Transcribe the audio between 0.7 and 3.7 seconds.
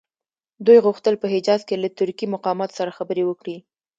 غوښتل په حجاز کې له ترکي مقاماتو سره خبرې وکړي.